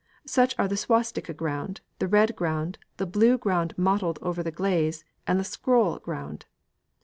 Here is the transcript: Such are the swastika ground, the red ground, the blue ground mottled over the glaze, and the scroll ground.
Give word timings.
Such 0.25 0.57
are 0.57 0.67
the 0.67 0.77
swastika 0.77 1.31
ground, 1.35 1.81
the 1.99 2.07
red 2.07 2.35
ground, 2.35 2.79
the 2.97 3.05
blue 3.05 3.37
ground 3.37 3.75
mottled 3.77 4.17
over 4.23 4.41
the 4.41 4.49
glaze, 4.49 5.05
and 5.27 5.39
the 5.39 5.43
scroll 5.43 5.99
ground. 5.99 6.47